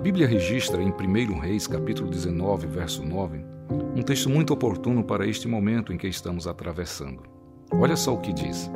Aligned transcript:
Bíblia 0.00 0.26
registra 0.26 0.82
em 0.82 0.90
1 0.90 1.38
Reis, 1.38 1.66
capítulo 1.66 2.10
19, 2.10 2.66
verso 2.66 3.04
9, 3.04 3.44
um 3.94 4.02
texto 4.02 4.28
muito 4.28 4.52
oportuno 4.52 5.02
para 5.02 5.26
este 5.26 5.48
momento 5.48 5.92
em 5.92 5.96
que 5.96 6.06
estamos 6.06 6.46
atravessando. 6.46 7.22
Olha 7.72 7.96
só 7.96 8.14
o 8.14 8.20
que 8.20 8.32
diz. 8.32 8.70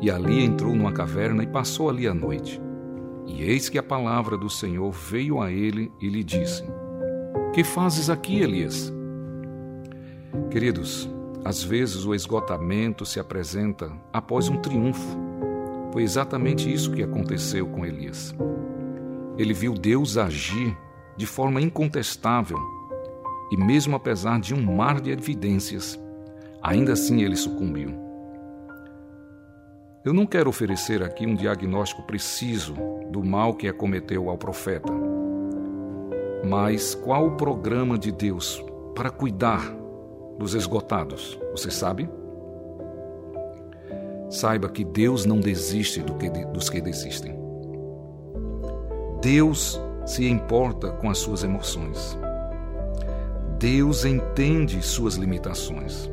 E 0.00 0.10
ali 0.10 0.42
entrou 0.42 0.74
numa 0.74 0.92
caverna 0.92 1.42
e 1.42 1.46
passou 1.46 1.88
ali 1.88 2.06
a 2.06 2.14
noite. 2.14 2.60
E 3.26 3.42
eis 3.42 3.68
que 3.68 3.78
a 3.78 3.82
palavra 3.82 4.36
do 4.36 4.50
Senhor 4.50 4.90
veio 4.90 5.40
a 5.40 5.52
ele 5.52 5.92
e 6.00 6.08
lhe 6.08 6.24
disse: 6.24 6.64
Que 7.52 7.62
fazes 7.62 8.10
aqui, 8.10 8.40
Elias? 8.40 8.92
Queridos, 10.50 11.08
às 11.44 11.62
vezes 11.62 12.04
o 12.04 12.14
esgotamento 12.14 13.06
se 13.06 13.20
apresenta 13.20 13.92
após 14.12 14.48
um 14.48 14.56
triunfo. 14.56 15.18
Foi 15.92 16.02
exatamente 16.02 16.72
isso 16.72 16.92
que 16.92 17.02
aconteceu 17.02 17.66
com 17.66 17.84
Elias. 17.84 18.34
Ele 19.40 19.54
viu 19.54 19.72
Deus 19.72 20.18
agir 20.18 20.76
de 21.16 21.24
forma 21.24 21.62
incontestável 21.62 22.58
e, 23.50 23.56
mesmo 23.56 23.96
apesar 23.96 24.38
de 24.38 24.52
um 24.52 24.60
mar 24.60 25.00
de 25.00 25.10
evidências, 25.10 25.98
ainda 26.62 26.92
assim 26.92 27.22
ele 27.22 27.36
sucumbiu. 27.36 27.90
Eu 30.04 30.12
não 30.12 30.26
quero 30.26 30.50
oferecer 30.50 31.02
aqui 31.02 31.26
um 31.26 31.34
diagnóstico 31.34 32.02
preciso 32.02 32.74
do 33.10 33.24
mal 33.24 33.54
que 33.54 33.66
acometeu 33.66 34.28
ao 34.28 34.36
profeta, 34.36 34.92
mas 36.46 36.94
qual 36.94 37.28
o 37.28 37.36
programa 37.36 37.96
de 37.96 38.12
Deus 38.12 38.62
para 38.94 39.08
cuidar 39.08 39.74
dos 40.38 40.52
esgotados? 40.52 41.40
Você 41.52 41.70
sabe? 41.70 42.10
Saiba 44.28 44.68
que 44.68 44.84
Deus 44.84 45.24
não 45.24 45.40
desiste 45.40 46.02
do 46.02 46.12
que, 46.16 46.28
dos 46.28 46.68
que 46.68 46.82
desistem. 46.82 47.39
Deus 49.20 49.78
se 50.06 50.26
importa 50.26 50.90
com 50.92 51.10
as 51.10 51.18
suas 51.18 51.44
emoções. 51.44 52.18
Deus 53.58 54.06
entende 54.06 54.80
suas 54.82 55.16
limitações. 55.16 56.10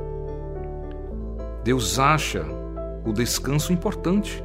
Deus 1.64 1.98
acha 1.98 2.46
o 3.06 3.14
descanso 3.14 3.72
importante. 3.72 4.44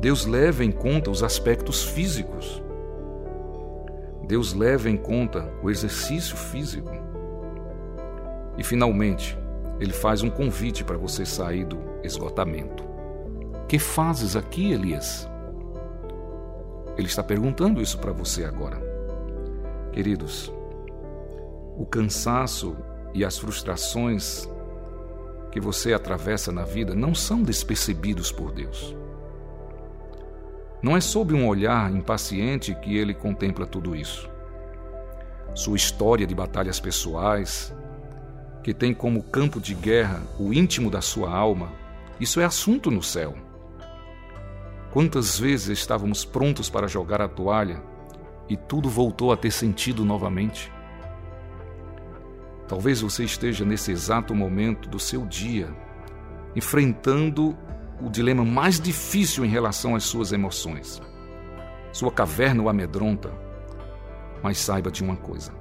Deus 0.00 0.24
leva 0.24 0.64
em 0.64 0.72
conta 0.72 1.10
os 1.10 1.22
aspectos 1.22 1.84
físicos. 1.84 2.62
Deus 4.26 4.54
leva 4.54 4.88
em 4.88 4.96
conta 4.96 5.46
o 5.62 5.70
exercício 5.70 6.36
físico. 6.36 6.92
E 8.56 8.64
finalmente, 8.64 9.38
ele 9.78 9.92
faz 9.92 10.22
um 10.22 10.30
convite 10.30 10.82
para 10.82 10.96
você 10.96 11.26
sair 11.26 11.66
do 11.66 11.78
esgotamento. 12.02 12.84
Que 13.68 13.78
fazes 13.78 14.34
aqui, 14.34 14.72
Elias? 14.72 15.28
Ele 16.96 17.06
está 17.06 17.22
perguntando 17.22 17.82
isso 17.82 17.98
para 17.98 18.12
você 18.12 18.44
agora. 18.44 18.80
Queridos, 19.92 20.52
o 21.76 21.84
cansaço 21.84 22.76
e 23.12 23.24
as 23.24 23.38
frustrações 23.38 24.48
que 25.50 25.60
você 25.60 25.92
atravessa 25.92 26.50
na 26.50 26.64
vida 26.64 26.94
não 26.94 27.14
são 27.14 27.42
despercebidos 27.42 28.32
por 28.32 28.52
Deus. 28.52 28.96
Não 30.82 30.96
é 30.96 31.00
sob 31.00 31.32
um 31.32 31.46
olhar 31.46 31.90
impaciente 31.94 32.74
que 32.74 32.96
ele 32.96 33.14
contempla 33.14 33.66
tudo 33.66 33.96
isso. 33.96 34.28
Sua 35.54 35.76
história 35.76 36.26
de 36.26 36.34
batalhas 36.34 36.78
pessoais, 36.78 37.74
que 38.62 38.74
tem 38.74 38.92
como 38.92 39.22
campo 39.22 39.60
de 39.60 39.74
guerra 39.74 40.22
o 40.38 40.52
íntimo 40.52 40.90
da 40.90 41.00
sua 41.00 41.30
alma, 41.30 41.72
isso 42.18 42.40
é 42.40 42.44
assunto 42.44 42.90
no 42.90 43.02
céu. 43.02 43.34
Quantas 44.94 45.40
vezes 45.40 45.76
estávamos 45.76 46.24
prontos 46.24 46.70
para 46.70 46.86
jogar 46.86 47.20
a 47.20 47.26
toalha 47.26 47.82
e 48.48 48.56
tudo 48.56 48.88
voltou 48.88 49.32
a 49.32 49.36
ter 49.36 49.50
sentido 49.50 50.04
novamente? 50.04 50.72
Talvez 52.68 53.00
você 53.00 53.24
esteja 53.24 53.64
nesse 53.64 53.90
exato 53.90 54.32
momento 54.36 54.88
do 54.88 55.00
seu 55.00 55.26
dia, 55.26 55.68
enfrentando 56.54 57.58
o 58.00 58.08
dilema 58.08 58.44
mais 58.44 58.78
difícil 58.78 59.44
em 59.44 59.48
relação 59.48 59.96
às 59.96 60.04
suas 60.04 60.30
emoções. 60.30 61.02
Sua 61.92 62.12
caverna 62.12 62.62
o 62.62 62.68
amedronta, 62.68 63.32
mas 64.44 64.58
saiba 64.58 64.92
de 64.92 65.02
uma 65.02 65.16
coisa: 65.16 65.52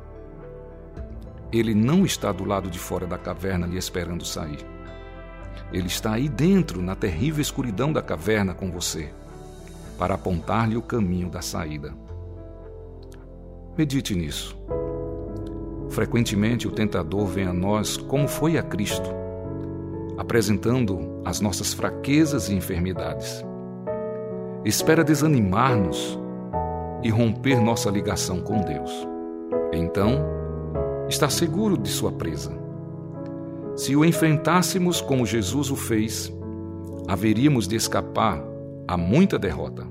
ele 1.51 1.73
não 1.73 2.05
está 2.05 2.31
do 2.31 2.45
lado 2.45 2.69
de 2.69 2.77
fora 2.77 3.07
da 3.07 3.17
caverna 3.17 3.65
lhe 3.65 3.77
esperando 3.77 4.23
sair. 4.23 4.63
Ele 5.71 5.87
está 5.87 6.13
aí 6.13 6.29
dentro, 6.29 6.83
na 6.83 6.95
terrível 6.95 7.41
escuridão 7.41 7.91
da 7.91 8.03
caverna 8.03 8.53
com 8.53 8.69
você 8.69 9.11
para 9.97 10.15
apontar-lhe 10.15 10.77
o 10.77 10.81
caminho 10.81 11.29
da 11.29 11.41
saída. 11.41 11.93
Medite 13.77 14.15
nisso. 14.15 14.57
Frequentemente 15.89 16.67
o 16.67 16.71
tentador 16.71 17.25
vem 17.25 17.45
a 17.45 17.53
nós 17.53 17.97
como 17.97 18.27
foi 18.27 18.57
a 18.57 18.63
Cristo, 18.63 19.09
apresentando 20.17 21.21
as 21.25 21.39
nossas 21.39 21.73
fraquezas 21.73 22.49
e 22.49 22.55
enfermidades. 22.55 23.43
Espera 24.65 25.03
desanimar-nos 25.03 26.19
e 27.03 27.09
romper 27.09 27.59
nossa 27.59 27.89
ligação 27.89 28.41
com 28.41 28.61
Deus. 28.61 28.91
Então, 29.71 30.23
está 31.09 31.29
seguro 31.29 31.77
de 31.77 31.89
sua 31.89 32.11
presa. 32.11 32.51
Se 33.75 33.95
o 33.95 34.05
enfrentássemos 34.05 35.01
como 35.01 35.25
Jesus 35.25 35.71
o 35.71 35.75
fez, 35.75 36.31
haveríamos 37.07 37.67
de 37.67 37.75
escapar 37.75 38.52
há 38.87 38.97
muita 38.97 39.39
derrota. 39.39 39.87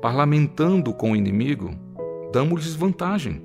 Parlamentando 0.00 0.92
com 0.92 1.12
o 1.12 1.16
inimigo, 1.16 1.74
damos-lhes 2.32 2.74
vantagem. 2.74 3.42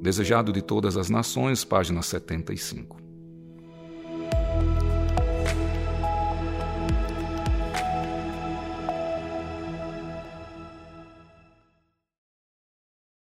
Desejado 0.00 0.52
de 0.52 0.62
todas 0.62 0.96
as 0.96 1.08
nações, 1.08 1.64
página 1.64 2.02
75. 2.02 3.03